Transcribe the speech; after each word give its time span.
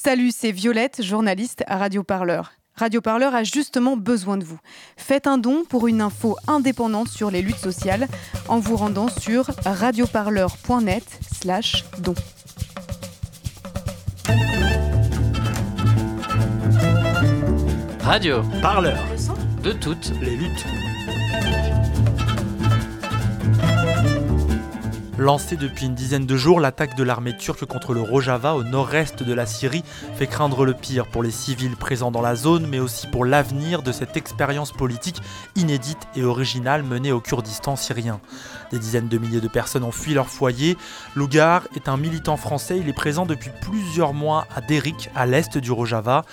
Salut, 0.00 0.30
c'est 0.30 0.52
Violette, 0.52 1.02
journaliste 1.02 1.64
à 1.66 1.76
Radio 1.76 2.04
Parleur. 2.04 2.52
Radio 2.76 3.00
Parleur 3.00 3.34
a 3.34 3.42
justement 3.42 3.96
besoin 3.96 4.36
de 4.36 4.44
vous. 4.44 4.60
Faites 4.96 5.26
un 5.26 5.38
don 5.38 5.64
pour 5.68 5.88
une 5.88 6.00
info 6.00 6.36
indépendante 6.46 7.08
sur 7.08 7.32
les 7.32 7.42
luttes 7.42 7.56
sociales 7.56 8.06
en 8.46 8.60
vous 8.60 8.76
rendant 8.76 9.08
sur 9.08 9.50
radioparleur.net 9.64 11.02
slash 11.34 11.84
don. 11.98 12.14
Radio 17.98 18.42
Parleur 18.62 19.04
de 19.64 19.72
toutes 19.72 20.12
les 20.20 20.36
luttes. 20.36 20.87
Lancée 25.18 25.56
depuis 25.56 25.86
une 25.86 25.96
dizaine 25.96 26.26
de 26.26 26.36
jours, 26.36 26.60
l'attaque 26.60 26.94
de 26.94 27.02
l'armée 27.02 27.36
turque 27.36 27.64
contre 27.64 27.92
le 27.92 28.00
Rojava 28.00 28.54
au 28.54 28.62
nord-est 28.62 29.24
de 29.24 29.34
la 29.34 29.46
Syrie 29.46 29.82
fait 30.14 30.28
craindre 30.28 30.64
le 30.64 30.74
pire 30.74 31.08
pour 31.08 31.24
les 31.24 31.32
civils 31.32 31.74
présents 31.74 32.12
dans 32.12 32.20
la 32.20 32.36
zone, 32.36 32.68
mais 32.68 32.78
aussi 32.78 33.08
pour 33.08 33.24
l'avenir 33.24 33.82
de 33.82 33.90
cette 33.90 34.16
expérience 34.16 34.70
politique 34.70 35.20
inédite 35.56 35.98
et 36.14 36.22
originale 36.22 36.84
menée 36.84 37.10
au 37.10 37.18
Kurdistan 37.18 37.74
syrien. 37.74 38.20
Des 38.70 38.78
dizaines 38.78 39.08
de 39.08 39.18
milliers 39.18 39.40
de 39.40 39.48
personnes 39.48 39.82
ont 39.82 39.90
fui 39.90 40.14
leur 40.14 40.28
foyer. 40.28 40.76
Lougar 41.16 41.66
est 41.74 41.88
un 41.88 41.96
militant 41.96 42.36
français, 42.36 42.78
il 42.78 42.88
est 42.88 42.92
présent 42.92 43.26
depuis 43.26 43.50
plusieurs 43.60 44.14
mois 44.14 44.46
à 44.54 44.60
Derik, 44.60 45.10
à 45.16 45.26
l'est 45.26 45.58
du 45.58 45.72
Rojava. 45.72 46.24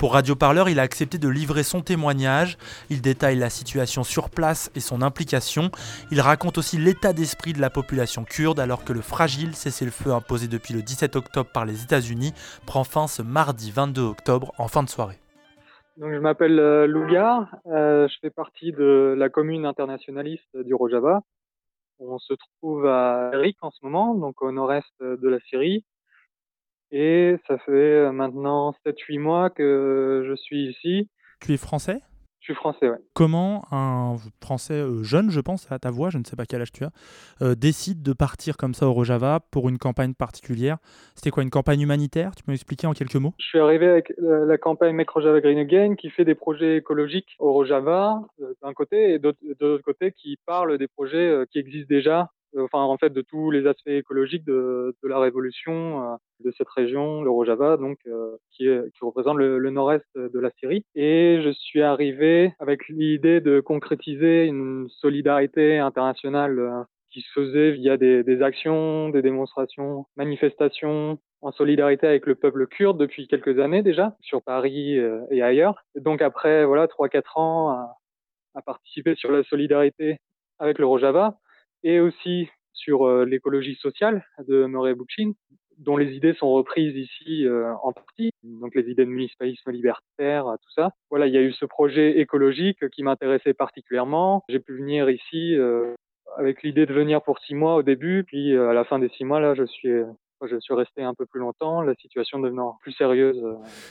Pour 0.00 0.14
Radio 0.14 0.34
Parleur, 0.34 0.70
il 0.70 0.80
a 0.80 0.82
accepté 0.82 1.18
de 1.18 1.28
livrer 1.28 1.62
son 1.62 1.82
témoignage. 1.82 2.56
Il 2.88 3.02
détaille 3.02 3.36
la 3.36 3.50
situation 3.50 4.02
sur 4.02 4.30
place 4.30 4.72
et 4.74 4.80
son 4.80 5.02
implication. 5.02 5.70
Il 6.10 6.22
raconte 6.22 6.56
aussi 6.56 6.78
l'état 6.78 7.12
d'esprit 7.12 7.52
de 7.52 7.60
la 7.60 7.68
population 7.68 8.24
kurde 8.24 8.60
alors 8.60 8.82
que 8.82 8.94
le 8.94 9.02
fragile 9.02 9.54
cessez-le-feu 9.54 10.12
imposé 10.12 10.48
depuis 10.48 10.72
le 10.72 10.80
17 10.80 11.16
octobre 11.16 11.50
par 11.52 11.66
les 11.66 11.84
États-Unis 11.84 12.32
prend 12.66 12.82
fin 12.82 13.08
ce 13.08 13.20
mardi 13.20 13.70
22 13.72 14.00
octobre 14.00 14.54
en 14.56 14.68
fin 14.68 14.82
de 14.82 14.88
soirée. 14.88 15.18
Je 15.98 16.18
m'appelle 16.18 16.58
euh, 16.58 16.86
euh, 17.66 18.08
je 18.08 18.14
fais 18.22 18.30
partie 18.30 18.72
de 18.72 19.14
la 19.18 19.28
commune 19.28 19.66
internationaliste 19.66 20.56
du 20.56 20.72
Rojava. 20.72 21.20
On 21.98 22.18
se 22.18 22.32
trouve 22.56 22.86
à 22.86 23.32
Erik 23.34 23.58
en 23.60 23.70
ce 23.70 23.80
moment, 23.82 24.14
donc 24.14 24.40
au 24.40 24.50
nord-est 24.50 24.94
de 25.02 25.28
la 25.28 25.40
Syrie. 25.40 25.84
Et 26.92 27.36
ça 27.46 27.58
fait 27.58 28.10
maintenant 28.12 28.74
7-8 28.86 29.18
mois 29.18 29.50
que 29.50 30.24
je 30.26 30.34
suis 30.34 30.68
ici. 30.68 31.08
Tu 31.40 31.54
es 31.54 31.56
français? 31.56 32.00
Je 32.40 32.46
suis 32.46 32.54
français, 32.54 32.88
oui. 32.88 32.96
Comment 33.12 33.66
un 33.70 34.16
Français 34.42 34.80
euh, 34.80 35.02
jeune, 35.02 35.30
je 35.30 35.40
pense, 35.40 35.70
à 35.70 35.78
ta 35.78 35.90
voix, 35.90 36.08
je 36.08 36.16
ne 36.16 36.24
sais 36.24 36.36
pas 36.36 36.46
quel 36.46 36.62
âge 36.62 36.72
tu 36.72 36.84
as, 36.84 36.90
euh, 37.42 37.54
décide 37.54 38.02
de 38.02 38.14
partir 38.14 38.56
comme 38.56 38.72
ça 38.72 38.86
au 38.86 38.92
Rojava 38.92 39.40
pour 39.50 39.68
une 39.68 39.76
campagne 39.76 40.14
particulière? 40.14 40.78
C'était 41.14 41.28
quoi, 41.28 41.42
une 41.42 41.50
campagne 41.50 41.82
humanitaire? 41.82 42.34
Tu 42.34 42.42
peux 42.42 42.52
m'expliquer 42.52 42.86
en 42.86 42.94
quelques 42.94 43.16
mots? 43.16 43.34
Je 43.38 43.44
suis 43.44 43.58
arrivé 43.58 43.86
avec 43.86 44.14
euh, 44.22 44.46
la 44.46 44.56
campagne 44.56 44.94
Make 44.94 45.10
Rojava 45.10 45.40
Green 45.40 45.58
Again 45.58 45.96
qui 45.96 46.08
fait 46.08 46.24
des 46.24 46.34
projets 46.34 46.78
écologiques 46.78 47.36
au 47.40 47.52
Rojava 47.52 48.22
d'un 48.62 48.72
côté 48.72 49.12
et 49.12 49.18
de 49.18 49.34
l'autre 49.60 49.84
côté 49.84 50.12
qui 50.12 50.38
parle 50.46 50.78
des 50.78 50.88
projets 50.88 51.44
qui 51.52 51.58
existent 51.58 51.94
déjà 51.94 52.30
enfin 52.58 52.80
en 52.80 52.96
fait 52.96 53.10
de 53.10 53.22
tous 53.22 53.50
les 53.50 53.66
aspects 53.66 53.88
écologiques 53.88 54.44
de, 54.44 54.94
de 55.02 55.08
la 55.08 55.18
révolution 55.18 56.02
euh, 56.02 56.16
de 56.44 56.50
cette 56.56 56.68
région, 56.68 57.22
le 57.22 57.30
Rojava, 57.30 57.76
donc 57.76 57.98
euh, 58.06 58.36
qui, 58.50 58.64
qui, 58.64 59.04
représente 59.04 59.36
le, 59.36 59.58
le 59.58 59.70
nord-est 59.70 60.06
de 60.16 60.40
la 60.40 60.50
Syrie. 60.58 60.84
Et 60.94 61.40
je 61.42 61.50
suis 61.50 61.82
arrivé 61.82 62.54
avec 62.58 62.88
l'idée 62.88 63.40
de 63.40 63.60
concrétiser 63.60 64.46
une 64.46 64.88
solidarité 64.88 65.78
internationale 65.78 66.58
euh, 66.58 66.82
qui 67.10 67.22
se 67.22 67.32
faisait 67.32 67.72
via 67.72 67.96
des, 67.96 68.22
des, 68.22 68.40
actions, 68.42 69.08
des 69.10 69.22
démonstrations, 69.22 70.06
manifestations 70.16 71.18
en 71.42 71.52
solidarité 71.52 72.06
avec 72.06 72.26
le 72.26 72.34
peuple 72.36 72.66
kurde 72.66 72.98
depuis 72.98 73.26
quelques 73.26 73.58
années 73.58 73.82
déjà, 73.82 74.14
sur 74.20 74.42
Paris 74.42 74.96
et 75.30 75.42
ailleurs. 75.42 75.82
Et 75.96 76.00
donc 76.00 76.22
après 76.22 76.64
voilà 76.66 76.86
trois 76.86 77.08
quatre 77.08 77.36
ans 77.38 77.70
à, 77.70 77.96
à 78.54 78.62
participer 78.62 79.14
sur 79.16 79.32
la 79.32 79.42
solidarité 79.42 80.18
avec 80.60 80.78
le 80.78 80.86
Rojava, 80.86 81.38
et 81.82 82.00
aussi 82.00 82.48
sur 82.72 83.06
euh, 83.06 83.24
l'écologie 83.24 83.76
sociale 83.76 84.24
de 84.46 84.66
Murray 84.66 84.94
Bookchin, 84.94 85.32
dont 85.78 85.96
les 85.96 86.14
idées 86.14 86.34
sont 86.34 86.50
reprises 86.52 86.96
ici 86.96 87.46
euh, 87.46 87.72
en 87.82 87.92
partie, 87.92 88.30
donc 88.42 88.74
les 88.74 88.90
idées 88.90 89.04
de 89.04 89.10
municipalisme 89.10 89.70
libertaire, 89.70 90.46
euh, 90.46 90.56
tout 90.56 90.72
ça. 90.74 90.90
Voilà, 91.10 91.26
il 91.26 91.34
y 91.34 91.38
a 91.38 91.42
eu 91.42 91.52
ce 91.52 91.64
projet 91.64 92.18
écologique 92.20 92.88
qui 92.90 93.02
m'intéressait 93.02 93.54
particulièrement. 93.54 94.44
J'ai 94.48 94.60
pu 94.60 94.76
venir 94.76 95.08
ici 95.10 95.56
avec 96.36 96.62
l'idée 96.62 96.86
de 96.86 96.94
venir 96.94 97.22
pour 97.22 97.38
six 97.40 97.54
mois 97.54 97.74
au 97.76 97.82
début, 97.82 98.24
puis 98.24 98.56
à 98.56 98.72
la 98.72 98.84
fin 98.84 98.98
des 98.98 99.08
six 99.10 99.24
mois, 99.24 99.40
là, 99.40 99.54
je 99.54 99.64
suis 99.64 99.90
je 100.46 100.58
suis 100.60 100.74
resté 100.74 101.02
un 101.02 101.14
peu 101.14 101.26
plus 101.26 101.40
longtemps, 101.40 101.82
la 101.82 101.94
situation 101.94 102.38
devenant 102.38 102.78
plus 102.80 102.92
sérieuse. 102.92 103.42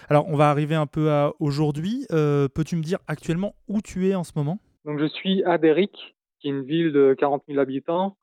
Alors, 0.10 0.28
on 0.28 0.36
va 0.36 0.50
arriver 0.50 0.76
un 0.76 0.88
peu 0.88 1.12
à 1.12 1.34
aujourd'hui. 1.40 2.06
Euh, 2.12 2.48
Peux-tu 2.48 2.76
me 2.76 2.82
dire 2.82 3.00
actuellement 3.08 3.54
où 3.68 3.82
tu 3.82 4.08
es 4.08 4.16
en 4.16 4.24
ce 4.24 4.32
moment? 4.36 4.60
Donc, 4.86 5.00
je 5.00 5.06
suis 5.06 5.44
à 5.44 5.58
Derik, 5.58 6.16
qui 6.40 6.48
est 6.48 6.52
une 6.52 6.64
ville 6.64 6.92
de 6.92 7.16
40 7.18 7.44
000 7.48 7.60
habitants 7.60 8.18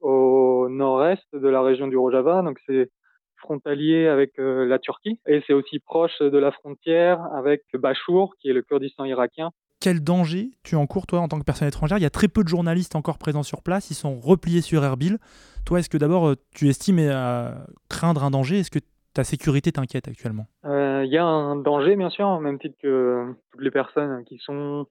au 0.00 0.68
nord-est 0.70 1.24
de 1.32 1.48
la 1.48 1.62
région 1.62 1.88
du 1.88 1.96
Rojava. 1.96 2.42
Donc 2.42 2.58
c'est 2.66 2.90
frontalier 3.36 4.06
avec 4.06 4.38
euh, 4.38 4.66
la 4.66 4.78
Turquie 4.78 5.20
et 5.26 5.42
c'est 5.46 5.52
aussi 5.52 5.78
proche 5.78 6.18
de 6.20 6.38
la 6.38 6.52
frontière 6.52 7.20
avec 7.34 7.62
Bachour, 7.74 8.34
qui 8.40 8.48
est 8.48 8.52
le 8.52 8.62
Kurdistan 8.62 9.04
irakien. 9.04 9.50
Quel 9.78 10.02
danger 10.02 10.50
tu 10.64 10.74
encours, 10.74 11.06
toi, 11.06 11.20
en 11.20 11.28
tant 11.28 11.38
que 11.38 11.44
personne 11.44 11.68
étrangère? 11.68 11.98
Il 11.98 12.02
y 12.02 12.06
a 12.06 12.10
très 12.10 12.28
peu 12.28 12.42
de 12.42 12.48
journalistes 12.48 12.96
encore 12.96 13.18
présents 13.18 13.42
sur 13.42 13.62
place, 13.62 13.90
ils 13.90 13.94
sont 13.94 14.18
repliés 14.18 14.62
sur 14.62 14.82
Erbil. 14.82 15.18
Toi, 15.66 15.80
est-ce 15.80 15.90
que 15.90 15.98
d'abord 15.98 16.28
euh, 16.28 16.34
tu 16.54 16.68
estimes 16.68 16.98
à 17.10 17.66
craindre 17.90 18.24
un 18.24 18.30
danger? 18.30 18.60
Est-ce 18.60 18.70
que 18.70 18.78
ta 19.12 19.22
sécurité 19.22 19.72
t'inquiète 19.72 20.08
actuellement? 20.08 20.46
Euh, 20.64 21.04
Il 21.04 21.12
y 21.12 21.18
a 21.18 21.24
un 21.24 21.56
danger, 21.56 21.94
bien 21.96 22.10
sûr, 22.10 22.26
au 22.26 22.40
même 22.40 22.58
titre 22.58 22.76
que 22.82 23.34
toutes 23.52 23.60
les 23.60 23.70
personnes 23.70 24.24
qui 24.24 24.38
sont 24.38 24.86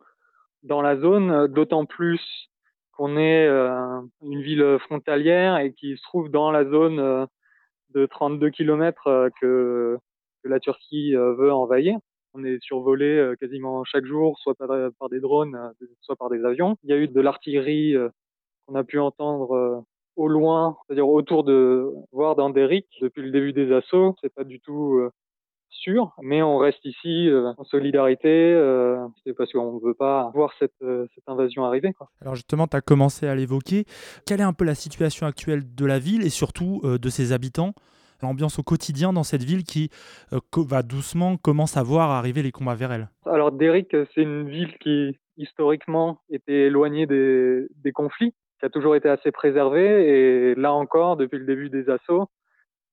dans 0.64 0.82
la 0.82 0.98
zone, 0.98 1.48
d'autant 1.48 1.86
plus 1.86 2.22
qu'on 2.96 3.18
est 3.18 3.48
euh, 3.48 4.02
une 4.22 4.42
ville 4.42 4.78
frontalière 4.80 5.58
et 5.58 5.74
qui 5.74 5.98
se 5.98 6.04
trouve 6.04 6.30
dans 6.30 6.52
la 6.52 6.66
zone 6.66 7.00
euh, 7.00 7.26
de 7.94 8.06
32 8.06 8.50
km 8.50 9.08
euh, 9.08 9.30
que, 9.42 9.98
que, 10.44 10.50
la 10.50 10.60
Turquie 10.60 11.14
veut 11.14 11.52
envahir. 11.52 11.98
On 12.34 12.44
est 12.44 12.62
survolé 12.62 13.34
quasiment 13.40 13.84
chaque 13.86 14.06
jour, 14.06 14.38
soit 14.40 14.56
par, 14.56 15.10
des 15.10 15.20
drones, 15.22 15.74
soit 16.02 16.18
par 16.18 16.30
des 16.30 16.44
avions. 16.44 16.78
Il 16.84 16.90
y 16.90 16.94
a 16.94 16.98
eu 16.98 17.08
de 17.08 17.22
l'artillerie 17.22 17.96
qu'on 18.66 18.76
a 18.76 18.84
pu 18.84 19.00
entendre 19.00 19.86
au 20.18 20.28
loin, 20.28 20.76
c'est-à-dire 20.86 21.08
autour 21.08 21.46
de, 21.46 21.90
voire 22.12 22.36
dans 22.36 22.50
Derrick, 22.50 22.88
depuis 23.02 23.22
le 23.22 23.32
début 23.32 23.54
des 23.54 23.72
assauts. 23.72 24.16
C'est 24.22 24.34
pas 24.34 24.44
du 24.44 24.60
tout 24.60 25.00
sûr, 25.70 26.14
mais 26.22 26.42
on 26.42 26.58
reste 26.58 26.84
ici 26.84 27.30
euh, 27.30 27.54
en 27.58 27.64
solidarité, 27.64 28.30
euh, 28.30 29.06
c'est 29.24 29.34
parce 29.34 29.52
qu'on 29.52 29.74
ne 29.74 29.86
veut 29.86 29.94
pas 29.94 30.32
voir 30.34 30.52
cette, 30.60 30.82
euh, 30.82 31.08
cette 31.14 31.28
invasion 31.28 31.66
arriver. 31.66 31.94
Quoi. 31.94 32.10
Alors 32.22 32.36
justement, 32.36 32.68
tu 32.68 32.76
as 32.76 32.82
commencé 32.82 33.28
à 33.28 33.36
l'évoquer. 33.36 33.86
Quelle 34.26 34.40
est 34.40 34.44
un 34.44 34.54
peu 34.54 34.66
la 34.66 34.76
situation 34.76 35.28
actuelle 35.28 35.64
de 35.76 35.86
la 35.86 36.00
ville 36.00 36.26
et 36.26 36.30
surtout 36.30 36.82
de 36.84 37.10
ses 37.10 37.32
habitants? 37.32 37.74
L'ambiance 38.22 38.60
au 38.60 38.64
quotidien 38.64 39.14
dans 39.14 39.24
cette 39.24 39.44
ville 39.44 39.64
qui 39.64 39.90
va 40.56 40.84
doucement 40.84 41.38
commence 41.38 41.78
à 41.78 41.84
voir 41.84 42.12
arriver 42.12 42.42
les 42.42 42.52
combats 42.52 42.76
vers 42.76 42.92
elle. 42.92 43.10
Alors 43.26 43.52
Derrick, 43.52 43.96
c'est 44.14 44.22
une 44.22 44.50
ville 44.50 44.78
qui 44.80 45.18
historiquement 45.38 46.22
était 46.30 46.68
éloignée 46.68 47.06
des, 47.06 47.68
des 47.84 47.92
conflits, 47.92 48.34
qui 48.60 48.66
a 48.66 48.70
toujours 48.70 48.96
été 48.96 49.10
assez 49.10 49.32
préservée 49.32 50.08
et 50.08 50.56
là 50.56 50.74
encore, 50.74 51.18
depuis 51.18 51.38
le 51.38 51.46
début 51.46 51.70
des 51.70 51.90
assauts, 51.90 52.30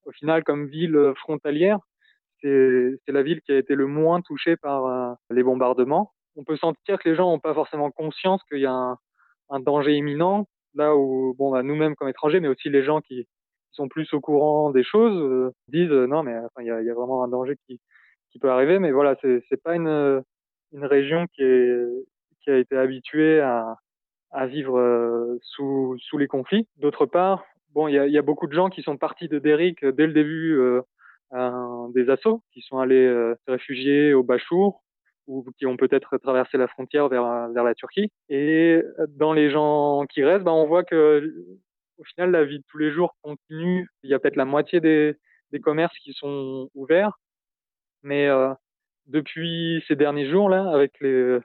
au 0.05 0.11
final, 0.11 0.43
comme 0.43 0.66
ville 0.66 1.12
frontalière, 1.16 1.78
c'est 2.42 3.12
la 3.12 3.22
ville 3.22 3.41
qui 3.42 3.53
a 3.53 3.58
été 3.58 3.75
le 3.75 3.86
moins 3.86 4.20
touchée 4.20 4.56
par 4.56 4.86
euh, 4.86 5.14
les 5.30 5.42
bombardements. 5.42 6.12
On 6.36 6.44
peut 6.44 6.56
sentir 6.56 6.98
que 6.98 7.08
les 7.08 7.14
gens 7.14 7.30
n'ont 7.30 7.38
pas 7.38 7.54
forcément 7.54 7.91
conscience 7.91 8.42
qu'il 8.50 8.60
y 8.60 8.66
a 8.66 8.72
un, 8.72 8.98
un, 9.50 9.60
danger 9.60 9.94
imminent, 9.94 10.47
là 10.75 10.97
où 10.97 11.34
bon, 11.38 11.52
bah, 11.52 11.62
nous-mêmes 11.62 11.94
comme 11.94 12.08
étrangers, 12.08 12.41
mais 12.41 12.48
aussi 12.48 12.69
les 12.70 12.82
gens 12.82 13.00
qui 13.00 13.26
sont 13.70 13.88
plus 13.88 14.12
au 14.12 14.20
courant 14.20 14.70
des 14.70 14.82
choses, 14.82 15.16
euh, 15.16 15.50
disent 15.69 15.91
euh, 15.91 16.06
non, 16.06 16.22
mais 16.22 16.34
il 16.60 16.66
y, 16.66 16.70
a, 16.70 16.82
y, 16.82 16.91
a, 16.91 16.94
vraiment 16.94 17.22
un 17.22 17.28
danger 17.28 17.56
qui, 17.66 17.81
qui 18.31 18.38
peut 18.38 18.50
arriver. 18.50 18.78
Mais 18.78 18.93
voilà, 18.93 19.17
c'est 19.22 19.62
pas 19.62 19.76
une, 19.76 20.22
une 20.72 20.84
région 20.84 21.26
qui, 21.34 21.43
est, 21.43 21.87
qui 22.43 22.50
a 22.50 22.58
été 22.58 22.76
habituée 22.76 23.40
à, 23.40 23.76
à 24.32 24.46
vivre 24.46 25.38
sous, 25.43 25.96
sous 26.00 26.19
les 26.19 26.26
conflits. 26.26 26.67
D'autre 26.78 27.06
part, 27.06 27.44
bon, 27.72 27.88
il 27.88 27.94
y 27.94 27.99
a, 27.99 28.06
y 28.06 28.19
a, 28.19 28.22
beaucoup 28.22 28.46
de 28.46 28.55
gens 28.55 28.69
qui 28.69 28.82
sont 28.82 28.96
partis 28.96 29.28
de 29.28 29.38
Derrick 29.38 29.84
dès 29.84 30.06
le 30.06 30.12
début 30.12 30.58
des 31.94 32.11
assauts 32.11 32.43
qui 32.52 32.61
sont 32.62 32.79
allés 32.79 33.06
euh, 33.06 33.34
se 33.46 33.52
réfugier 33.52 34.14
au 34.14 34.23
Bachour 34.23 34.82
ou 35.26 35.44
qui 35.56 35.67
ont 35.67 35.76
peut-être 35.76 36.19
traversé 36.19 36.58
la 36.58 36.69
frontière 36.69 37.08
vers, 37.08 37.49
vers 37.50 37.64
la 37.64 37.75
Turquie. 37.75 38.11
Et 38.29 38.82
dans 39.08 39.32
les 39.32 39.50
gens 39.50 40.05
qui 40.12 40.25
restent, 40.25 40.44
bah, 40.44 40.52
on 40.52 40.67
voit 40.67 40.84
que 40.84 41.32
au 41.99 42.05
final, 42.05 42.32
la 42.32 42.44
vie 42.44 42.58
de 42.58 42.64
tous 42.69 42.79
les 42.79 42.90
jours 42.90 43.14
continue. 43.23 43.88
Il 44.02 44.11
y 44.11 44.14
a 44.14 44.19
peut-être 44.19 44.37
la 44.37 44.44
moitié 44.44 44.81
des, 44.81 45.14
des 45.52 45.61
commerces 45.61 45.96
qui 45.99 46.12
sont 46.14 46.69
ouverts, 46.75 47.19
mais 48.02 48.26
euh, 48.26 48.52
depuis 49.06 49.84
ces 49.87 49.94
derniers 49.94 50.29
jours-là, 50.29 50.69
avec 50.73 50.93
les, 51.00 51.38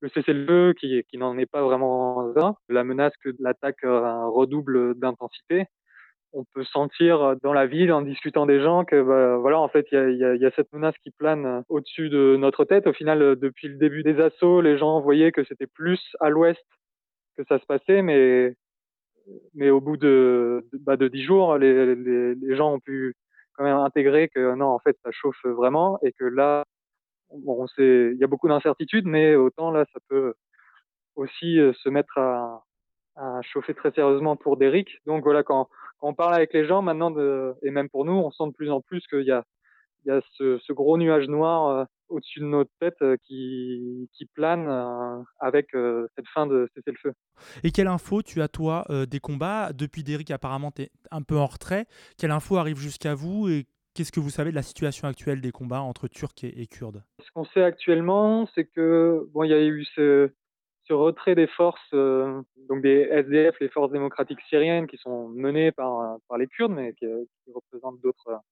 le 0.00 0.08
cessez-le-feu 0.14 0.74
qui, 0.78 1.02
qui 1.08 1.18
n'en 1.18 1.36
est 1.38 1.50
pas 1.50 1.62
vraiment 1.62 2.32
un, 2.36 2.54
la 2.68 2.84
menace 2.84 3.16
que 3.22 3.30
l'attaque 3.40 3.82
redouble 3.82 4.94
d'intensité, 4.98 5.66
on 6.32 6.44
peut 6.54 6.64
sentir 6.64 7.34
dans 7.42 7.52
la 7.52 7.66
ville 7.66 7.92
en 7.92 8.02
discutant 8.02 8.46
des 8.46 8.60
gens 8.60 8.84
que 8.84 9.00
bah, 9.02 9.36
voilà 9.38 9.58
en 9.58 9.68
fait 9.68 9.86
il 9.90 9.94
y 9.94 9.98
a, 9.98 10.10
y, 10.10 10.24
a, 10.24 10.34
y 10.34 10.44
a, 10.46 10.50
cette 10.52 10.72
menace 10.72 10.96
qui 11.02 11.10
plane 11.10 11.64
au-dessus 11.68 12.08
de 12.08 12.36
notre 12.36 12.64
tête. 12.64 12.86
Au 12.86 12.92
final, 12.92 13.36
depuis 13.36 13.68
le 13.68 13.76
début 13.76 14.02
des 14.02 14.20
assauts, 14.20 14.60
les 14.60 14.78
gens 14.78 15.00
voyaient 15.00 15.32
que 15.32 15.44
c'était 15.44 15.66
plus 15.66 16.00
à 16.20 16.28
l'ouest 16.28 16.64
que 17.36 17.44
ça 17.48 17.58
se 17.58 17.66
passait, 17.66 18.02
mais 18.02 18.54
mais 19.54 19.70
au 19.70 19.80
bout 19.80 19.96
de 19.96 20.64
bah, 20.80 20.96
de 20.96 21.08
dix 21.08 21.22
jours, 21.22 21.58
les, 21.58 21.94
les, 21.94 22.34
les, 22.34 22.56
gens 22.56 22.74
ont 22.74 22.80
pu 22.80 23.14
quand 23.54 23.64
même 23.64 23.76
intégrer 23.76 24.28
que 24.28 24.54
non 24.54 24.66
en 24.66 24.78
fait 24.78 24.96
ça 25.04 25.10
chauffe 25.12 25.44
vraiment 25.44 25.98
et 26.02 26.12
que 26.12 26.24
là 26.24 26.64
bon 27.30 27.66
c'est 27.74 28.10
il 28.12 28.18
y 28.18 28.24
a 28.24 28.28
beaucoup 28.28 28.48
d'incertitudes, 28.48 29.06
mais 29.06 29.34
autant 29.36 29.70
là 29.70 29.84
ça 29.92 30.00
peut 30.08 30.34
aussi 31.16 31.58
se 31.82 31.88
mettre 31.88 32.18
à, 32.18 32.62
à 33.16 33.40
chauffer 33.42 33.74
très 33.74 33.90
sérieusement 33.92 34.36
pour 34.36 34.56
Derrick. 34.56 35.00
Donc 35.06 35.24
voilà 35.24 35.42
quand 35.42 35.68
quand 35.98 36.08
on 36.08 36.14
parle 36.14 36.34
avec 36.34 36.52
les 36.52 36.66
gens 36.66 36.82
maintenant, 36.82 37.10
de, 37.10 37.54
et 37.62 37.70
même 37.70 37.88
pour 37.88 38.04
nous, 38.04 38.12
on 38.12 38.30
sent 38.30 38.48
de 38.48 38.52
plus 38.52 38.70
en 38.70 38.80
plus 38.80 39.06
qu'il 39.06 39.22
y 39.22 39.32
a, 39.32 39.44
il 40.04 40.08
y 40.08 40.12
a 40.12 40.20
ce, 40.34 40.58
ce 40.58 40.72
gros 40.72 40.98
nuage 40.98 41.26
noir 41.26 41.68
euh, 41.68 41.84
au-dessus 42.08 42.40
de 42.40 42.44
notre 42.44 42.70
tête 42.80 43.00
euh, 43.02 43.16
qui, 43.24 44.08
qui 44.12 44.26
plane 44.26 44.68
euh, 44.68 45.22
avec 45.40 45.68
cette 46.16 46.28
fin 46.28 46.46
de 46.46 46.68
cessez-le-feu. 46.74 47.12
Et 47.64 47.70
quelle 47.70 47.88
info 47.88 48.22
tu 48.22 48.42
as, 48.42 48.48
toi, 48.48 48.84
des 49.08 49.20
combats? 49.20 49.72
Depuis 49.72 50.02
Derrick, 50.02 50.30
apparemment, 50.30 50.70
tu 50.70 50.82
es 50.82 50.90
un 51.10 51.22
peu 51.22 51.36
en 51.36 51.46
retrait. 51.46 51.86
Quelle 52.18 52.30
info 52.30 52.56
arrive 52.56 52.78
jusqu'à 52.78 53.14
vous 53.14 53.48
et 53.48 53.66
Qu'est-ce 53.94 54.12
que 54.12 54.20
vous 54.20 54.28
savez 54.28 54.50
de 54.50 54.54
la 54.54 54.62
situation 54.62 55.08
actuelle 55.08 55.40
des 55.40 55.52
combats 55.52 55.80
entre 55.80 56.06
Turcs 56.06 56.44
et, 56.44 56.60
et 56.60 56.66
Kurdes? 56.66 57.02
Ce 57.24 57.30
qu'on 57.32 57.46
sait 57.46 57.62
actuellement, 57.62 58.46
c'est 58.54 58.66
que 58.66 59.26
bon, 59.32 59.42
il 59.44 59.50
y 59.50 59.54
a 59.54 59.64
eu 59.64 59.86
ce, 59.94 60.30
ce 60.86 60.92
retrait 60.92 61.34
des 61.34 61.46
forces, 61.46 61.80
euh, 61.94 62.40
donc 62.68 62.82
des 62.82 63.08
SDF, 63.10 63.56
les 63.60 63.68
forces 63.68 63.92
démocratiques 63.92 64.40
syriennes, 64.48 64.86
qui 64.86 64.96
sont 64.96 65.28
menées 65.28 65.72
par, 65.72 66.18
les 66.38 66.46
Kurdes, 66.46 66.72
mais 66.72 66.92
qui, 66.94 67.06
représentent 67.52 68.00
d'autres 68.00 68.42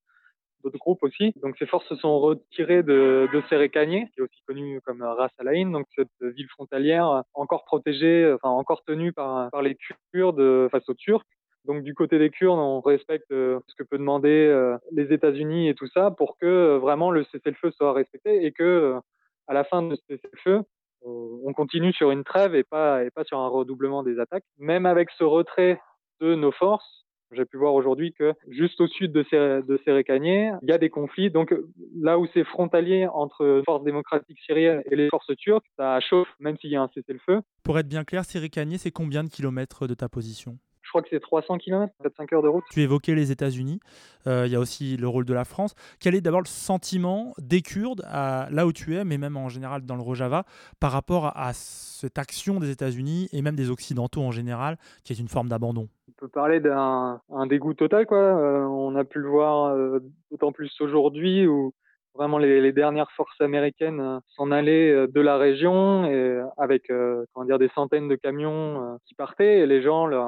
groupes 0.78 1.02
aussi. 1.02 1.32
Donc 1.42 1.56
ces 1.58 1.66
forces 1.66 1.86
se 1.88 1.96
sont 1.96 2.18
retirées 2.18 2.82
de, 2.82 3.28
de 3.32 3.40
qui 3.40 3.56
est 3.56 4.22
aussi 4.22 4.42
connu 4.46 4.80
comme 4.80 5.02
Ras 5.02 5.28
Al 5.38 5.48
Ain, 5.48 5.70
donc 5.70 5.86
cette 5.94 6.08
ville 6.22 6.48
frontalière 6.48 7.22
encore 7.34 7.64
protégée, 7.64 8.32
enfin 8.34 8.48
encore 8.48 8.82
tenue 8.84 9.12
par, 9.12 9.50
par 9.50 9.62
les 9.62 9.76
Kurdes 10.12 10.68
face 10.70 10.88
aux 10.88 10.94
Turcs. 10.94 11.26
Donc 11.66 11.82
du 11.82 11.94
côté 11.94 12.18
des 12.18 12.30
Kurdes, 12.30 12.58
on 12.58 12.80
respecte 12.80 13.28
ce 13.28 13.74
que 13.76 13.82
peut 13.82 13.98
demander 13.98 14.76
les 14.90 15.12
États-Unis 15.12 15.68
et 15.68 15.74
tout 15.74 15.88
ça 15.88 16.10
pour 16.10 16.38
que 16.38 16.78
vraiment 16.78 17.10
le 17.10 17.24
cessez-le-feu 17.24 17.70
soit 17.72 17.92
respecté 17.92 18.44
et 18.44 18.52
que 18.52 18.98
à 19.46 19.52
la 19.52 19.64
fin 19.64 19.82
de 19.82 19.94
ce 19.96 20.02
cessez-le-feu, 20.08 20.62
on 21.04 21.52
continue 21.52 21.92
sur 21.92 22.10
une 22.10 22.24
trêve 22.24 22.54
et 22.54 22.64
pas, 22.64 23.04
et 23.04 23.10
pas 23.10 23.24
sur 23.24 23.38
un 23.38 23.48
redoublement 23.48 24.02
des 24.02 24.18
attaques. 24.18 24.44
Même 24.58 24.86
avec 24.86 25.10
ce 25.18 25.24
retrait 25.24 25.80
de 26.20 26.34
nos 26.34 26.52
forces, 26.52 27.04
j'ai 27.32 27.44
pu 27.44 27.56
voir 27.56 27.74
aujourd'hui 27.74 28.12
que 28.12 28.32
juste 28.48 28.80
au 28.80 28.86
sud 28.86 29.12
de, 29.12 29.24
de 29.60 29.80
Sérécanier, 29.84 30.52
il 30.62 30.68
y 30.68 30.72
a 30.72 30.78
des 30.78 30.90
conflits. 30.90 31.30
Donc 31.30 31.54
là 32.00 32.18
où 32.18 32.26
c'est 32.32 32.44
frontalier 32.44 33.06
entre 33.06 33.44
les 33.44 33.62
forces 33.64 33.84
démocratiques 33.84 34.38
syriennes 34.46 34.82
et 34.90 34.96
les 34.96 35.08
forces 35.08 35.34
turques, 35.36 35.66
ça 35.76 35.98
chauffe 36.00 36.28
même 36.38 36.56
s'il 36.58 36.70
y 36.70 36.76
a 36.76 36.82
un 36.82 36.90
cessez-le-feu. 36.94 37.40
Pour 37.62 37.78
être 37.78 37.88
bien 37.88 38.04
clair, 38.04 38.24
Sérécanier, 38.24 38.78
c'est 38.78 38.92
combien 38.92 39.24
de 39.24 39.28
kilomètres 39.28 39.86
de 39.86 39.94
ta 39.94 40.08
position? 40.08 40.58
Crois 40.94 41.02
que 41.02 41.08
c'est 41.10 41.20
300 41.20 41.58
km, 41.58 41.92
peut-être 41.98 42.16
5 42.16 42.32
heures 42.32 42.42
de 42.42 42.48
route. 42.48 42.62
Tu 42.70 42.80
évoquais 42.80 43.16
les 43.16 43.32
États-Unis, 43.32 43.80
euh, 44.28 44.44
il 44.46 44.52
y 44.52 44.54
a 44.54 44.60
aussi 44.60 44.96
le 44.96 45.08
rôle 45.08 45.24
de 45.24 45.34
la 45.34 45.44
France. 45.44 45.74
Quel 45.98 46.14
est 46.14 46.20
d'abord 46.20 46.40
le 46.40 46.46
sentiment 46.46 47.34
des 47.38 47.62
Kurdes, 47.62 48.02
à, 48.06 48.46
là 48.52 48.64
où 48.64 48.72
tu 48.72 48.94
es, 48.94 49.04
mais 49.04 49.18
même 49.18 49.36
en 49.36 49.48
général 49.48 49.84
dans 49.84 49.96
le 49.96 50.02
Rojava, 50.02 50.44
par 50.78 50.92
rapport 50.92 51.36
à, 51.36 51.52
cette 51.52 52.18
action 52.18 52.60
des 52.60 52.70
États-Unis 52.70 53.28
et 53.32 53.42
même 53.42 53.56
des 53.56 53.70
Occidentaux 53.70 54.22
en 54.22 54.30
général, 54.30 54.78
qui 55.02 55.12
est 55.12 55.18
une 55.18 55.26
forme 55.26 55.48
d'abandon? 55.48 55.88
On 56.08 56.12
peut 56.12 56.28
parler 56.28 56.60
d'un 56.60 57.20
dégoût 57.48 57.74
total, 57.74 58.06
quoi. 58.06 58.18
Euh, 58.18 58.64
on 58.64 58.94
a 58.94 59.02
pu 59.02 59.18
le 59.18 59.28
voir 59.28 59.74
euh, 59.74 59.98
d'autant 60.30 60.52
plus 60.52 60.72
aujourd'hui 60.80 61.46
où 61.48 61.72
vraiment 62.14 62.38
les, 62.38 62.60
les, 62.60 62.72
dernières 62.72 63.10
forces 63.12 63.40
américaines 63.40 64.00
euh, 64.00 64.18
s'en 64.36 64.50
allaient 64.50 64.90
euh, 64.90 65.06
de 65.06 65.20
la 65.20 65.36
région 65.36 66.04
et 66.04 66.42
avec 66.56 66.90
euh, 66.90 67.24
comment 67.32 67.46
dire 67.46 67.58
des 67.58 67.70
centaines 67.74 68.08
de 68.08 68.14
camions 68.14 68.98
qui 69.06 69.14
partaient 69.14 69.60
et 69.60 69.66
les 69.66 69.82
gens 69.82 70.06
leur, 70.06 70.26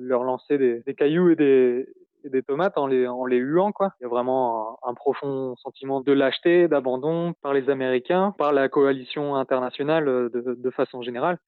leur 0.00 0.24
lançaient 0.24 0.58
des, 0.58 0.82
des 0.86 0.94
cailloux 0.94 1.30
et 1.30 1.36
des, 1.36 1.86
et 2.24 2.30
des 2.30 2.42
tomates 2.42 2.78
en 2.78 2.86
les, 2.86 3.06
en 3.06 3.26
les 3.26 3.38
huant. 3.38 3.72
Quoi. 3.72 3.92
Il 4.00 4.04
y 4.04 4.06
a 4.06 4.08
vraiment 4.08 4.78
un, 4.84 4.94
profond 4.94 5.56
sentiment 5.56 6.00
de 6.00 6.12
lâcheté, 6.12 6.68
d'abandon 6.68 7.34
par 7.42 7.54
les 7.54 7.70
Américains, 7.70 8.34
par 8.38 8.52
la 8.52 8.68
coalition 8.68 9.36
internationale 9.36 10.04
de, 10.04 10.54
de 10.56 10.70
façon 10.70 11.02
générale. 11.02 11.38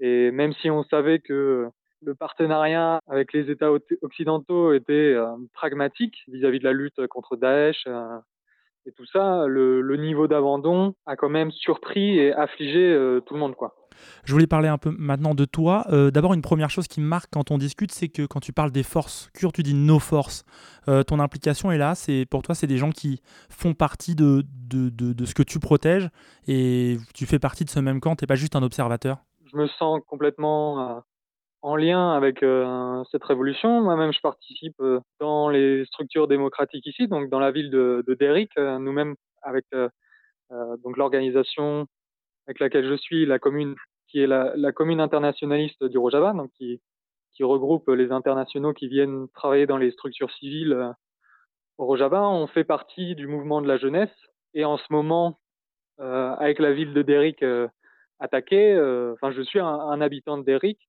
Et 0.00 0.30
même 0.30 0.52
si 0.54 0.70
on 0.70 0.82
savait 0.84 1.20
que 1.20 1.68
le 2.02 2.14
partenariat 2.14 3.00
avec 3.08 3.32
les 3.32 3.50
États 3.50 3.70
occidentaux 4.02 4.74
était 4.74 5.16
pragmatique 5.54 6.16
vis-à-vis 6.28 6.58
-vis 6.58 6.60
de 6.60 6.64
la 6.64 6.72
lutte 6.72 7.06
contre 7.06 7.36
Daesh, 7.36 7.86
et 8.86 8.92
tout 8.92 9.06
ça, 9.12 9.46
le, 9.46 9.80
le 9.80 9.96
niveau 9.96 10.28
d'abandon 10.28 10.94
a 11.06 11.16
quand 11.16 11.28
même 11.28 11.50
surpris 11.50 12.18
et 12.18 12.32
affligé 12.32 12.78
euh, 12.78 13.20
tout 13.20 13.34
le 13.34 13.40
monde. 13.40 13.54
Quoi. 13.56 13.74
Je 14.24 14.32
voulais 14.32 14.46
parler 14.46 14.68
un 14.68 14.78
peu 14.78 14.94
maintenant 14.96 15.34
de 15.34 15.44
toi. 15.44 15.84
Euh, 15.90 16.10
D'abord, 16.10 16.34
une 16.34 16.42
première 16.42 16.70
chose 16.70 16.86
qui 16.86 17.00
me 17.00 17.06
marque 17.06 17.30
quand 17.32 17.50
on 17.50 17.58
discute, 17.58 17.92
c'est 17.92 18.08
que 18.08 18.26
quand 18.26 18.40
tu 18.40 18.52
parles 18.52 18.70
des 18.70 18.82
forces 18.82 19.30
kurdes, 19.34 19.54
tu 19.54 19.62
dis 19.62 19.74
nos 19.74 19.98
forces. 19.98 20.44
Euh, 20.88 21.02
ton 21.02 21.18
implication 21.18 21.72
est 21.72 21.78
là, 21.78 21.94
c'est 21.94 22.26
pour 22.30 22.42
toi, 22.42 22.54
c'est 22.54 22.66
des 22.66 22.78
gens 22.78 22.90
qui 22.90 23.20
font 23.50 23.74
partie 23.74 24.14
de, 24.14 24.44
de, 24.68 24.88
de, 24.90 25.12
de, 25.12 25.24
ce 25.24 25.34
que 25.34 25.42
tu 25.42 25.58
protèges 25.58 26.08
et 26.46 26.98
tu 27.14 27.26
fais 27.26 27.38
partie 27.38 27.64
de 27.64 27.70
ce 27.70 27.80
même 27.80 28.00
camp, 28.00 28.14
tu 28.16 28.22
n'es 28.22 28.26
pas 28.26 28.36
juste 28.36 28.56
un 28.56 28.62
observateur? 28.62 29.18
Je 29.52 29.56
me 29.56 29.66
sens 29.66 30.00
complètement 30.06 31.02
en 31.62 31.76
lien 31.76 32.12
avec 32.12 32.42
euh, 32.42 33.02
cette 33.10 33.24
révolution. 33.24 33.80
Moi-même, 33.82 34.12
je 34.12 34.20
participe 34.20 34.80
euh, 34.80 35.00
dans 35.20 35.48
les 35.48 35.84
structures 35.86 36.28
démocratiques 36.28 36.86
ici, 36.86 37.08
donc 37.08 37.28
dans 37.30 37.40
la 37.40 37.50
ville 37.50 37.70
de, 37.70 38.04
de 38.06 38.14
Derrick, 38.14 38.50
euh, 38.58 38.78
nous-mêmes 38.78 39.14
avec 39.42 39.64
donc 40.50 40.96
l'organisation 40.96 41.86
avec 42.46 42.60
laquelle 42.60 42.88
je 42.88 42.94
suis, 42.94 43.26
la 43.26 43.38
commune 43.38 43.74
qui 44.08 44.20
est 44.20 44.26
la, 44.26 44.72
commune 44.72 45.00
internationaliste 45.00 45.84
du 45.84 45.98
Rojava, 45.98 46.32
donc 46.32 46.50
qui, 46.52 46.80
qui 47.32 47.44
regroupe 47.44 47.88
les 47.88 48.10
internationaux 48.10 48.72
qui 48.72 48.88
viennent 48.88 49.28
travailler 49.34 49.66
dans 49.66 49.76
les 49.76 49.90
structures 49.92 50.30
civiles 50.32 50.92
au 51.78 51.86
Rojava. 51.86 52.28
On 52.28 52.46
fait 52.48 52.64
partie 52.64 53.14
du 53.14 53.28
mouvement 53.28 53.60
de 53.60 53.68
la 53.68 53.76
jeunesse 53.76 54.14
et 54.54 54.64
en 54.64 54.78
ce 54.78 54.86
moment, 54.90 55.38
avec 55.98 56.58
la 56.58 56.72
ville 56.72 56.92
de 56.92 57.02
Derrick 57.02 57.44
attaquée, 58.18 58.76
enfin, 59.14 59.30
je 59.30 59.42
suis 59.42 59.60
un, 59.60 59.66
un 59.66 60.00
habitant 60.00 60.38
de 60.38 60.44
Derrick 60.44 60.88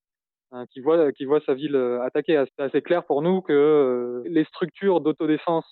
Hein, 0.53 0.65
qui 0.67 0.79
voit 0.79 1.11
qui 1.11 1.25
voit 1.25 1.41
sa 1.41 1.53
ville 1.53 1.75
euh, 1.75 2.01
attaquée. 2.03 2.41
C'est 2.55 2.63
assez 2.63 2.81
clair 2.81 3.03
pour 3.05 3.21
nous 3.21 3.41
que 3.41 3.51
euh, 3.51 4.23
les 4.29 4.45
structures 4.45 5.01
d'autodéfense 5.01 5.65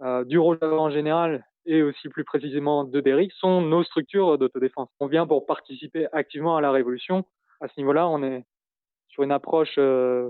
euh, 0.00 0.24
du 0.24 0.38
Rojava 0.38 0.74
en 0.74 0.90
général 0.90 1.44
et 1.66 1.82
aussi 1.82 2.08
plus 2.08 2.24
précisément 2.24 2.84
de 2.84 3.00
Derrick 3.00 3.30
sont 3.32 3.60
nos 3.60 3.84
structures 3.84 4.38
d'autodéfense. 4.38 4.88
On 5.00 5.06
vient 5.06 5.26
pour 5.26 5.44
participer 5.44 6.06
activement 6.12 6.56
à 6.56 6.62
la 6.62 6.70
révolution. 6.70 7.26
À 7.60 7.68
ce 7.68 7.74
niveau-là, 7.76 8.08
on 8.08 8.22
est 8.22 8.46
sur 9.08 9.22
une 9.22 9.32
approche 9.32 9.78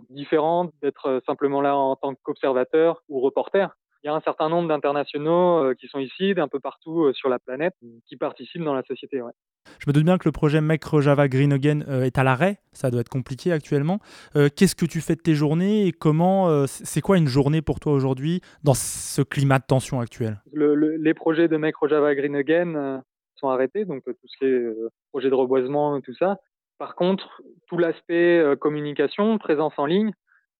différente 0.09 0.73
d'être 0.83 1.23
simplement 1.25 1.61
là 1.61 1.77
en 1.77 1.95
tant 1.95 2.17
qu'observateur 2.17 3.05
ou 3.09 3.21
reporter. 3.21 3.77
Il 4.02 4.07
y 4.07 4.11
a 4.11 4.14
un 4.14 4.21
certain 4.21 4.49
nombre 4.49 4.69
d'internationaux 4.69 5.75
qui 5.75 5.87
sont 5.88 5.99
ici, 5.99 6.35
d'un 6.35 6.49
peu 6.49 6.59
partout 6.59 7.12
sur 7.12 7.28
la 7.28 7.38
planète, 7.38 7.75
qui 8.07 8.16
participent 8.16 8.64
dans 8.64 8.75
la 8.75 8.83
société. 8.83 9.21
Ouais. 9.21 9.33
Je 9.78 9.88
me 9.88 9.92
doute 9.92 10.04
bien 10.04 10.19
que 10.19 10.26
le 10.28 10.33
projet 10.33 10.61
Make 10.61 10.85
Java 11.00 11.28
Green 11.28 11.52
Again 11.52 11.83
euh, 11.88 12.02
est 12.02 12.19
à 12.19 12.25
l'arrêt, 12.25 12.59
ça 12.73 12.90
doit 12.90 13.00
être 13.00 13.09
compliqué 13.09 13.52
actuellement. 13.52 13.99
Euh, 14.37 14.49
Qu'est-ce 14.54 14.75
que 14.75 14.87
tu 14.87 15.00
fais 15.00 15.16
de 15.16 15.21
tes 15.21 15.35
journées 15.35 15.87
et 15.87 15.92
comment, 15.92 16.49
euh, 16.49 16.64
c'est 16.66 17.00
quoi 17.00 17.19
une 17.19 17.26
journée 17.26 17.62
pour 17.62 17.80
toi 17.80 17.92
aujourd'hui 17.92 18.40
dans 18.64 18.75
ce 18.75 19.23
climat 19.23 19.59
de 19.59 19.64
tension 19.66 20.00
actuel? 20.00 20.40
Le, 20.52 20.75
le, 20.75 20.97
Les 20.97 21.14
projets 21.14 21.49
de 21.49 21.57
Make 21.57 21.76
Java 21.88 22.14
Green 22.14 22.35
Again 22.35 22.75
euh, 22.75 22.99
sont 23.37 23.49
arrêtés, 23.49 23.85
donc 23.85 24.02
tout 24.04 24.26
ce 24.26 24.37
qui 24.38 24.45
est 24.45 24.66
projet 25.12 25.30
de 25.30 25.35
reboisement 25.35 26.00
tout 26.00 26.14
ça. 26.14 26.38
Par 26.78 26.95
contre, 26.95 27.42
tout 27.66 27.76
l'aspect 27.76 28.42
communication, 28.59 29.37
présence 29.38 29.75
en 29.76 29.85
ligne 29.85 30.12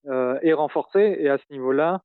est 0.07 0.53
renforcé 0.53 1.17
et 1.19 1.29
à 1.29 1.39
ce 1.39 1.45
niveau-là, 1.51 2.03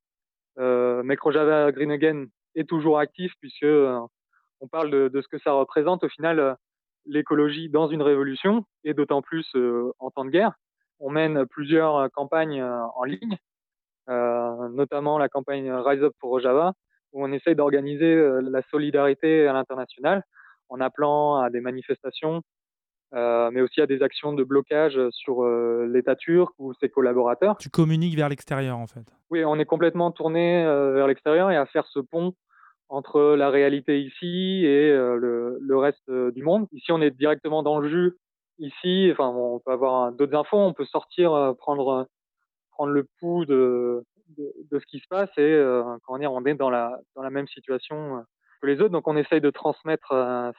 Make 0.57 1.19
Java 1.31 1.71
Green 1.71 1.91
Again 1.91 2.25
est 2.55 2.67
toujours 2.67 3.00
actif 3.00 3.33
puisque 3.39 3.65
on 3.65 4.67
parle 4.67 4.89
de, 4.89 5.21
ce 5.21 5.27
que 5.27 5.39
ça 5.39 5.51
représente 5.51 6.03
au 6.03 6.09
final 6.09 6.57
l'écologie 7.05 7.69
dans 7.69 7.88
une 7.88 8.01
révolution, 8.01 8.65
et 8.83 8.93
d'autant 8.93 9.21
plus 9.21 9.47
euh, 9.55 9.91
en 10.00 10.09
temps 10.12 10.25
de 10.25 10.31
guerre. 10.31 10.53
On 11.00 11.09
mène 11.09 11.45
plusieurs 11.45 12.09
campagnes 12.12 12.62
euh, 12.62 12.83
en 12.95 13.03
ligne, 13.03 13.38
euh, 14.09 14.69
notamment 14.69 15.17
la 15.17 15.29
campagne 15.29 15.71
Rise 15.71 16.03
Up 16.03 16.13
for 16.19 16.31
Rojava, 16.31 16.74
où 17.13 17.24
on 17.24 17.31
essaye 17.31 17.55
d'organiser 17.55 18.15
la 18.41 18.62
solidarité 18.71 19.47
à 19.47 19.53
l'international 19.53 20.24
en 20.69 20.81
appelant 20.81 21.38
à 21.38 21.50
des 21.50 21.62
manifestations, 21.62 22.41
euh, 23.13 23.50
mais 23.51 23.62
aussi 23.62 23.81
à 23.81 23.88
des 23.88 24.01
actions 24.01 24.33
de 24.33 24.43
blocage 24.43 25.00
sur 25.12 25.43
euh, 25.43 25.88
l'État 25.91 26.15
turc 26.15 26.53
ou 26.57 26.74
ses 26.74 26.89
collaborateurs. 26.89 27.57
Tu 27.57 27.69
communiques 27.69 28.15
vers 28.15 28.29
l'extérieur 28.29 28.77
en 28.77 28.88
fait. 28.88 29.05
Oui, 29.29 29.45
on 29.45 29.57
est 29.59 29.65
complètement 29.65 30.12
tourné 30.12 30.65
euh, 30.65 30.93
vers 30.93 31.07
l'extérieur 31.07 31.51
et 31.51 31.55
à 31.55 31.65
faire 31.65 31.85
ce 31.88 32.00
pont 32.00 32.33
entre 32.89 33.35
la 33.35 33.50
réalité 33.50 34.01
ici 34.01 34.63
et 34.65 34.91
euh, 34.91 35.15
le, 35.15 35.57
le, 35.62 35.77
reste 35.77 36.07
euh, 36.09 36.31
du 36.31 36.43
monde. 36.43 36.67
Ici, 36.71 36.91
on 36.91 37.01
est 37.01 37.12
directement 37.12 37.63
dans 37.63 37.79
le 37.79 37.89
jus. 37.89 38.13
Ici, 38.59 39.09
enfin, 39.12 39.27
on 39.27 39.59
peut 39.59 39.71
avoir 39.71 40.12
d'autres 40.12 40.38
infos, 40.38 40.57
on 40.57 40.74
peut 40.74 40.85
sortir, 40.85 41.33
euh, 41.33 41.53
prendre, 41.53 42.07
prendre 42.71 42.91
le 42.91 43.07
pouls 43.19 43.45
de, 43.45 44.03
de, 44.38 44.79
ce 44.79 44.85
qui 44.85 45.00
se 45.00 45.07
passe 45.09 45.29
et 45.38 45.62
comment 46.05 46.19
dire, 46.19 46.31
on 46.31 46.45
est 46.45 46.53
dans 46.55 46.69
la, 46.69 47.00
dans 47.15 47.21
la 47.21 47.29
même 47.29 47.47
situation 47.47 48.24
que 48.62 48.67
les 48.67 48.79
autres. 48.81 48.89
Donc 48.89 49.07
on 49.07 49.17
essaye 49.17 49.41
de 49.41 49.50
transmettre 49.50 50.09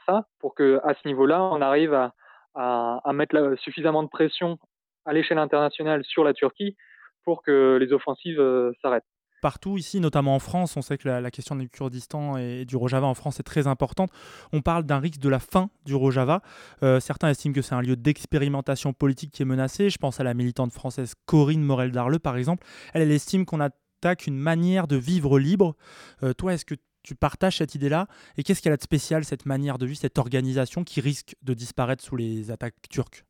ça 0.07 0.26
pour 0.41 0.55
que 0.55 0.81
à 0.85 0.95
ce 0.95 1.09
niveau-là, 1.09 1.43
on 1.43 1.61
arrive 1.61 1.95
à, 1.95 2.12
à, 2.57 3.13
mettre 3.13 3.55
suffisamment 3.61 4.03
de 4.03 4.09
pression 4.09 4.59
à 5.05 5.13
l'échelle 5.13 5.39
internationale 5.39 6.03
sur 6.05 6.25
la 6.25 6.33
Turquie 6.35 6.77
pour 7.25 7.43
que 7.43 7.77
les 7.81 7.93
offensives 7.93 8.43
s'arrêtent 8.83 9.05
partout 9.47 9.79
ici, 9.79 10.01
notamment 10.01 10.35
en 10.35 10.39
France. 10.41 10.77
On 10.77 10.83
sait 10.83 10.99
que 10.99 11.09
la, 11.09 11.31
question 11.31 11.55
du 11.55 11.69
Kurdistan 11.69 12.37
et 12.37 12.65
du 12.65 12.75
Rojava 12.75 13.07
en 13.07 13.15
France 13.15 13.39
est 13.39 13.45
très 13.45 13.69
importante. 13.69 14.11
On 14.53 14.61
parle 14.61 14.83
d'un 14.83 14.99
risque 14.99 15.21
de 15.21 15.29
la 15.29 15.39
fin 15.39 15.71
du 15.85 15.95
Rojava. 15.95 16.43
Euh, 16.83 16.99
certains 16.99 17.29
estiment 17.29 17.55
que 17.55 17.63
c'est 17.63 17.77
un 17.77 17.81
lieu 17.81 17.95
d'expérimentation 17.95 18.93
politique 18.93 19.31
qui 19.31 19.43
est 19.43 19.47
menacé. 19.47 19.89
Je 19.89 19.99
pense 19.99 20.19
à 20.19 20.25
la 20.25 20.35
militante 20.35 20.73
française 20.73 21.15
Corinne 21.27 21.63
Morel-Darleux, 21.63 22.19
par 22.19 22.37
exemple. 22.37 22.67
Elle, 22.93 23.03
elle 23.03 23.13
estime 23.13 23.47
qu'on 23.47 23.61
attaque 23.61 24.27
une 24.27 24.37
manière 24.37 24.89
de 24.89 24.97
vivre 24.97 25.39
libre. 25.39 25.77
Euh, 26.25 26.33
toi, 26.33 26.55
est-ce 26.55 26.65
que 26.65 26.75
tu 27.07 27.15
partages 27.15 27.59
cette 27.59 27.75
idée-là 27.75 28.09
Et 28.37 28.43
qu'est-ce 28.43 28.61
qu'elle 28.61 28.73
a 28.73 28.77
de 28.77 28.83
spécial, 28.83 29.25
cette 29.25 29.47
manière 29.47 29.79
de 29.79 29.87
vivre, 29.87 29.99
cette 29.99 30.19
organisation 30.19 30.85
qui 30.85 31.01
risque 31.01 31.37
de 31.43 31.55
disparaître 31.55 32.03
sous 32.03 32.17
les 32.17 32.51
attaques 32.51 32.75
turques? 32.91 33.25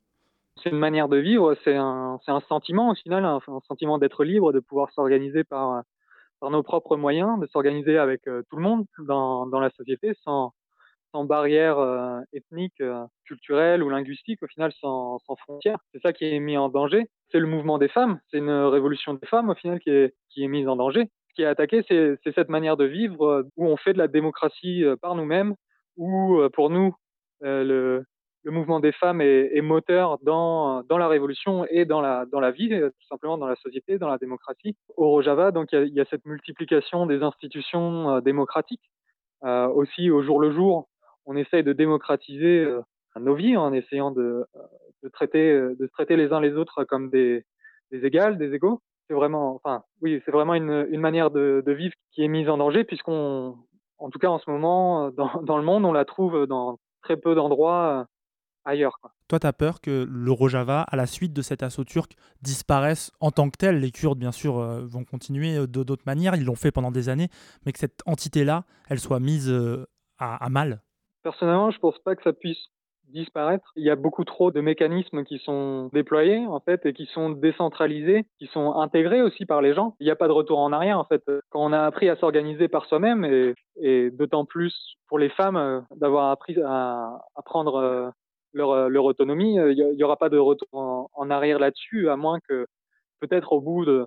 C'est 0.62 0.70
une 0.70 0.78
manière 0.78 1.08
de 1.08 1.18
vivre, 1.18 1.54
c'est 1.62 1.76
un, 1.76 2.18
sentiment 2.48 2.90
au 2.90 2.94
final, 2.94 3.24
un 3.24 3.40
sentiment 3.68 3.98
d'être 3.98 4.24
libre, 4.24 4.52
de 4.52 4.60
pouvoir 4.60 4.90
s'organiser 4.92 5.44
par, 5.44 5.82
nos 6.42 6.62
propres 6.62 6.96
moyens, 6.96 7.38
de 7.38 7.46
s'organiser 7.46 7.98
avec 7.98 8.26
euh, 8.26 8.42
tout 8.48 8.56
le 8.56 8.62
monde 8.62 8.86
dans, 8.98 9.60
la 9.60 9.70
société 9.70 10.14
sans, 10.24 10.54
sans 11.12 11.24
barrières 11.24 11.78
euh, 11.78 12.20
ethniques, 12.32 12.80
euh, 12.80 13.04
culturelles 13.26 13.82
ou 13.82 13.90
linguistiques, 13.90 14.42
au 14.42 14.46
final 14.46 14.72
sans, 14.80 15.18
frontières. 15.40 15.78
C'est 15.92 16.00
ça 16.00 16.14
qui 16.14 16.24
est 16.24 16.40
mis 16.40 16.56
en 16.56 16.70
danger. 16.70 17.10
C'est 17.30 17.38
le 17.38 17.46
mouvement 17.46 17.76
des 17.76 17.88
femmes, 17.88 18.18
c'est 18.30 18.38
une 18.38 18.50
révolution 18.50 19.12
des 19.12 19.26
femmes 19.26 19.50
au 19.50 19.54
final 19.54 19.78
qui 19.80 19.90
est 19.90 20.48
mise 20.48 20.68
en 20.68 20.76
danger. 20.76 21.10
Qui 21.36 21.42
est 21.42 21.46
attaqué, 21.46 21.84
c'est 21.86 22.32
cette 22.34 22.48
manière 22.48 22.78
de 22.78 22.86
vivre 22.86 23.46
où 23.56 23.66
on 23.66 23.76
fait 23.76 23.92
de 23.92 23.98
la 23.98 24.08
démocratie 24.08 24.82
par 25.02 25.14
nous-mêmes, 25.14 25.54
où 25.98 26.40
pour 26.54 26.70
nous, 26.70 26.96
le, 27.42 28.04
mouvement 28.50 28.80
des 28.80 28.92
femmes 28.92 29.20
est, 29.20 29.60
moteur 29.60 30.18
dans, 30.22 30.82
la 30.88 31.08
révolution 31.08 31.66
et 31.68 31.84
dans 31.84 32.00
la, 32.00 32.50
vie, 32.52 32.72
euh, 32.72 32.90
tout 32.90 33.06
simplement 33.08 33.38
dans 33.38 33.46
la 33.46 33.56
société, 33.56 33.98
dans 33.98 34.08
la 34.08 34.18
démocratie. 34.18 34.76
Au 34.96 35.10
Rojava, 35.10 35.50
donc, 35.50 35.72
il 35.72 35.94
y, 35.94 36.00
a 36.00 36.04
cette 36.06 36.24
multiplication 36.24 37.06
des 37.06 37.22
institutions 37.22 38.16
euh, 38.16 38.20
démocratiques. 38.20 38.90
Euh, 39.44 39.66
aussi, 39.68 40.10
au 40.10 40.22
jour 40.22 40.40
le 40.40 40.52
jour, 40.52 40.88
on 41.26 41.36
essaye 41.36 41.62
de 41.62 41.72
démocratiser 41.72 42.64
euh, 42.64 42.80
nos 43.18 43.34
vies 43.34 43.56
en 43.56 43.72
essayant 43.72 44.10
de, 44.10 44.46
de, 45.02 45.08
traiter, 45.08 45.52
de 45.52 45.86
traiter 45.92 46.16
les 46.16 46.32
uns 46.32 46.40
les 46.40 46.54
autres 46.54 46.84
comme 46.84 47.10
des 47.10 47.44
égales, 47.90 48.38
des 48.38 48.54
égaux. 48.54 48.80
C'est 49.08 49.14
vraiment, 49.14 49.54
enfin, 49.54 49.84
oui, 50.02 50.20
c'est 50.24 50.32
vraiment 50.32 50.54
une, 50.54 50.86
une 50.90 51.00
manière 51.00 51.30
de, 51.30 51.62
de, 51.64 51.72
vivre 51.72 51.94
qui 52.10 52.24
est 52.24 52.28
mise 52.28 52.48
en 52.48 52.56
danger 52.56 52.84
puisqu'on, 52.84 53.56
en 53.98 54.10
tout 54.10 54.18
cas 54.18 54.28
en 54.28 54.38
ce 54.38 54.50
moment, 54.50 55.10
dans, 55.10 55.30
dans 55.42 55.58
le 55.58 55.64
monde, 55.64 55.84
on 55.84 55.92
la 55.92 56.04
trouve 56.04 56.46
dans 56.46 56.78
très 57.02 57.16
peu 57.16 57.34
d'endroits 57.34 58.06
ailleurs. 58.66 58.98
Toi, 59.28 59.38
tu 59.40 59.46
as 59.46 59.52
peur 59.52 59.80
que 59.80 60.06
le 60.08 60.32
Rojava, 60.32 60.82
à 60.82 60.96
la 60.96 61.06
suite 61.06 61.32
de 61.32 61.42
cet 61.42 61.62
assaut 61.62 61.84
turc, 61.84 62.12
disparaisse 62.42 63.10
en 63.20 63.30
tant 63.30 63.48
que 63.48 63.56
tel? 63.56 63.80
Les 63.80 63.90
Kurdes, 63.90 64.18
bien 64.18 64.32
sûr, 64.32 64.58
euh, 64.58 64.84
vont 64.84 65.04
continuer 65.04 65.56
euh, 65.56 65.66
de 65.66 65.82
d'autres 65.82 66.04
manières. 66.06 66.34
Ils 66.34 66.44
l'ont 66.44 66.56
fait 66.56 66.70
pendant 66.70 66.90
des 66.90 67.08
années, 67.08 67.28
mais 67.64 67.72
que 67.72 67.78
cette 67.78 68.02
entité-là, 68.06 68.64
elle 68.88 69.00
soit 69.00 69.20
mise 69.20 69.48
euh, 69.50 69.86
à, 70.18 70.44
à, 70.44 70.48
mal. 70.48 70.82
Personnellement, 71.22 71.70
je 71.70 71.78
pense 71.78 71.98
pas 72.00 72.14
que 72.14 72.22
ça 72.22 72.32
puisse 72.32 72.68
disparaître. 73.08 73.72
Il 73.76 73.84
y 73.84 73.90
a 73.90 73.96
beaucoup 73.96 74.24
trop 74.24 74.50
de 74.50 74.60
mécanismes 74.60 75.24
qui 75.24 75.38
sont 75.38 75.90
déployés 75.92 76.46
en 76.46 76.60
fait 76.60 76.84
et 76.86 76.92
qui 76.92 77.06
sont 77.06 77.30
décentralisés, 77.30 78.24
qui 78.38 78.46
sont 78.46 78.74
intégrés 78.74 79.22
aussi 79.22 79.46
par 79.46 79.62
les 79.62 79.74
gens. 79.74 79.94
Il 80.00 80.04
n'y 80.04 80.10
a 80.10 80.16
pas 80.16 80.28
de 80.28 80.32
retour 80.32 80.58
en 80.58 80.72
arrière 80.72 80.98
en 80.98 81.04
fait. 81.04 81.22
Quand 81.50 81.64
on 81.64 81.72
a 81.72 81.80
appris 81.82 82.08
à 82.08 82.16
s'organiser 82.16 82.68
par 82.68 82.86
soi-même 82.86 83.24
et, 83.24 83.54
et 83.80 84.10
d'autant 84.10 84.44
plus 84.44 84.96
pour 85.08 85.18
les 85.18 85.30
femmes 85.30 85.86
d'avoir 85.96 86.30
appris 86.30 86.60
à, 86.62 87.18
à 87.34 87.42
prendre 87.42 88.12
leur, 88.56 88.70
euh, 88.70 88.88
leur 88.88 89.04
autonomie. 89.04 89.54
Il 89.54 89.60
euh, 89.60 89.94
n'y 89.94 90.02
aura 90.02 90.16
pas 90.16 90.28
de 90.28 90.38
retour 90.38 91.08
en, 91.12 91.30
arrière 91.30 91.58
là-dessus, 91.58 92.08
à 92.08 92.16
moins 92.16 92.40
que 92.48 92.66
peut-être 93.20 93.52
au 93.52 93.60
bout 93.60 93.84
de, 93.84 94.06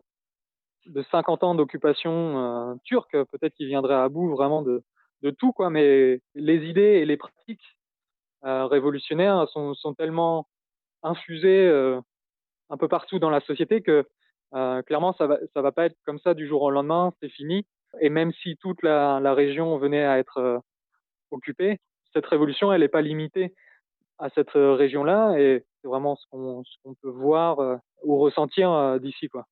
de 0.87 1.03
50 1.11 1.43
ans 1.43 1.55
d'occupation 1.55 2.71
euh, 2.71 2.75
turque, 2.83 3.11
peut-être 3.31 3.53
qu'ils 3.53 3.67
viendraient 3.67 3.95
à 3.95 4.09
bout 4.09 4.29
vraiment 4.29 4.61
de, 4.61 4.83
de 5.21 5.29
tout, 5.29 5.53
quoi. 5.53 5.69
Mais 5.69 6.19
les 6.35 6.69
idées 6.69 6.81
et 6.81 7.05
les 7.05 7.17
pratiques 7.17 7.77
euh, 7.77 7.78
révolutionnaires 8.43 9.47
sont, 9.49 9.73
sont, 9.73 9.93
tellement 9.93 10.47
infusées 11.03 11.67
euh, 11.67 11.99
un 12.69 12.77
peu 12.77 12.87
partout 12.87 13.19
dans 13.19 13.29
la 13.29 13.41
société 13.41 13.81
que 13.81 14.07
euh, 14.55 14.81
clairement 14.81 15.13
ça 15.13 15.27
va 15.27 15.37
ça 15.53 15.61
va 15.61 15.71
pas 15.71 15.85
être 15.85 15.97
comme 16.05 16.19
ça 16.19 16.33
du 16.33 16.47
jour 16.47 16.61
au 16.61 16.71
lendemain, 16.71 17.13
c'est 17.21 17.29
fini. 17.29 17.65
Et 18.01 18.09
même 18.09 18.31
si 18.33 18.55
toute 18.57 18.83
la, 18.83 19.19
la 19.19 19.33
région 19.33 19.77
venait 19.77 20.05
à 20.05 20.19
être 20.19 20.61
occupée, 21.31 21.79
cette 22.13 22.25
révolution 22.25 22.71
elle 22.71 22.81
n'est 22.81 22.87
pas 22.87 23.01
limitée 23.01 23.53
à 24.19 24.29
cette 24.29 24.55
euh, 24.55 24.73
région-là 24.73 25.39
et 25.39 25.65
c'est 25.81 25.87
vraiment 25.87 26.15
ce 26.15 26.25
qu'on 26.29 26.63
qu 26.63 26.95
peut 27.01 27.09
voir 27.09 27.59
euh, 27.59 27.77
ou 28.03 28.17
ressentir 28.17 28.71
euh, 28.71 28.99
d'ici. 28.99 29.29
quoi. 29.29 29.45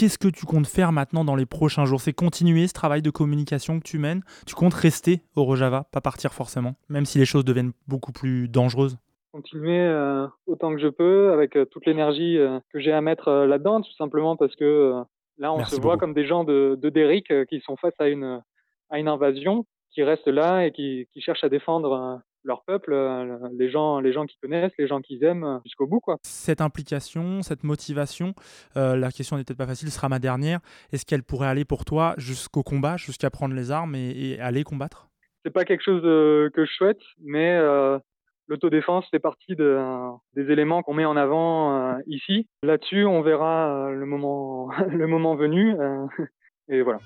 Qu'est-ce 0.00 0.16
que 0.16 0.28
tu 0.28 0.46
comptes 0.46 0.66
faire 0.66 0.92
maintenant 0.92 1.26
dans 1.26 1.36
les 1.36 1.44
prochains 1.44 1.84
jours? 1.84 2.00
C'est 2.00 2.14
continuer 2.14 2.66
ce 2.66 2.72
travail 2.72 3.02
de 3.02 3.10
communication 3.10 3.78
que 3.78 3.84
tu 3.84 3.98
mènes? 3.98 4.22
Tu 4.46 4.54
comptes 4.54 4.72
rester 4.72 5.20
au 5.36 5.44
Rojava, 5.44 5.84
pas 5.92 6.00
partir 6.00 6.32
forcément, 6.32 6.74
même 6.88 7.04
si 7.04 7.18
les 7.18 7.26
choses 7.26 7.44
deviennent 7.44 7.72
beaucoup 7.86 8.10
plus 8.10 8.48
dangereuses? 8.48 8.96
Continuer 9.30 9.78
euh, 9.78 10.26
autant 10.46 10.74
que 10.74 10.80
je 10.80 10.88
peux 10.88 11.34
avec 11.34 11.54
euh, 11.54 11.66
toute 11.66 11.84
l'énergie 11.84 12.38
euh, 12.38 12.60
que 12.72 12.80
j'ai 12.80 12.92
à 12.92 13.02
mettre 13.02 13.30
là-dedans, 13.30 13.82
tout 13.82 13.92
simplement 13.92 14.36
parce 14.36 14.56
que 14.56 14.94
là, 15.36 15.52
on 15.52 15.58
Merci 15.58 15.76
se 15.76 15.80
voit 15.82 15.98
comme 15.98 16.14
des 16.14 16.26
gens 16.26 16.44
de, 16.44 16.78
de 16.80 16.88
Derrick 16.88 17.30
qui 17.50 17.60
sont 17.60 17.76
face 17.76 17.92
à 17.98 18.08
une, 18.08 18.42
à 18.88 18.98
une 18.98 19.08
invasion, 19.08 19.66
qui 19.90 20.02
restent 20.02 20.28
là 20.28 20.64
et 20.64 20.72
qui, 20.72 21.08
qui 21.12 21.20
cherchent 21.20 21.44
à 21.44 21.50
défendre 21.50 22.22
leur 22.44 22.62
peuple, 22.64 22.92
euh, 22.92 23.38
les 23.52 23.70
gens, 23.70 24.00
les 24.00 24.12
gens 24.12 24.26
qui 24.26 24.36
connaissent, 24.38 24.72
les 24.78 24.86
gens 24.86 25.00
qu'ils 25.00 25.22
aiment 25.24 25.44
euh, 25.44 25.58
jusqu'au 25.64 25.86
bout. 25.86 26.00
Quoi. 26.00 26.16
Cette 26.22 26.60
implication, 26.60 27.42
cette 27.42 27.64
motivation, 27.64 28.34
euh, 28.76 28.96
la 28.96 29.10
question 29.10 29.36
n'est 29.36 29.44
peut-être 29.44 29.58
pas 29.58 29.66
facile, 29.66 29.90
sera 29.90 30.08
ma 30.08 30.18
dernière. 30.18 30.60
Est-ce 30.92 31.04
qu'elle 31.04 31.22
pourrait 31.22 31.48
aller 31.48 31.64
pour 31.64 31.84
toi 31.84 32.14
jusqu'au 32.16 32.62
combat, 32.62 32.96
jusqu'à 32.96 33.30
prendre 33.30 33.54
les 33.54 33.70
armes 33.70 33.94
et, 33.94 34.10
et 34.10 34.40
aller 34.40 34.64
combattre? 34.64 35.10
C'est 35.44 35.52
pas 35.52 35.64
quelque 35.64 35.82
chose 35.82 36.02
de, 36.02 36.50
que 36.54 36.66
je 36.66 36.72
souhaite, 36.72 37.00
mais 37.22 37.52
euh, 37.52 37.98
l'autodéfense 38.48 39.06
fait 39.10 39.18
partie 39.18 39.56
de, 39.56 39.78
des 40.34 40.52
éléments 40.52 40.82
qu'on 40.82 40.94
met 40.94 41.06
en 41.06 41.16
avant 41.16 41.94
euh, 41.94 41.98
ici. 42.06 42.46
Là-dessus, 42.62 43.04
on 43.04 43.22
verra 43.22 43.90
le 43.90 44.04
moment, 44.04 44.70
le 44.88 45.06
moment 45.06 45.36
venu. 45.36 45.74
et 46.68 46.82
voilà. 46.82 46.98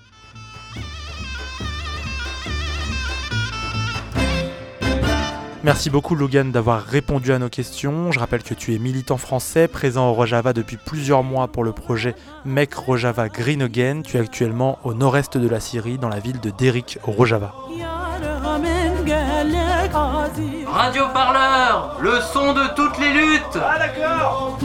Merci 5.65 5.89
beaucoup 5.89 6.15
Logan 6.15 6.53
d'avoir 6.53 6.83
répondu 6.83 7.33
à 7.33 7.39
nos 7.39 7.49
questions. 7.49 8.13
Je 8.13 8.19
rappelle 8.19 8.43
que 8.43 8.53
tu 8.53 8.75
es 8.75 8.79
militant 8.79 9.17
français 9.17 9.67
présent 9.67 10.11
au 10.11 10.13
Rojava 10.13 10.53
depuis 10.53 10.77
plusieurs 10.77 11.23
mois 11.23 11.49
pour 11.49 11.65
le 11.65 11.73
projet 11.73 12.15
Make 12.45 12.75
Rojava 12.75 13.31
Green 13.31 13.63
Again. 13.63 14.03
Tu 14.03 14.19
es 14.19 14.21
actuellement 14.21 14.79
au 14.85 14.93
nord-est 14.93 15.39
de 15.39 15.49
la 15.49 15.61
Syrie 15.61 15.97
dans 15.97 16.11
la 16.11 16.21
ville 16.21 16.39
de 16.39 16.51
Derik 16.51 16.99
au 17.07 17.13
Rojava. 17.13 17.55
Radio 20.67 21.05
parleur, 21.15 21.99
le 22.03 22.21
son 22.21 22.53
de 22.53 22.75
toutes 22.77 22.99
les 22.99 23.15
luttes. 23.15 23.57
Ah 23.57 23.79
d'accord. 23.79 24.59